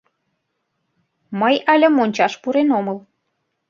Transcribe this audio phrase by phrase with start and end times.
[1.39, 2.97] Мый але мончаш пурен омыл.